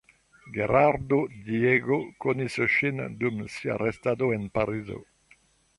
Gerardo 0.53 1.19
Diego 1.49 1.99
konis 2.25 2.57
ŝin 2.79 3.05
dum 3.21 3.47
sia 3.59 3.79
restado 3.87 4.33
en 4.39 4.53
Parizo. 4.59 5.03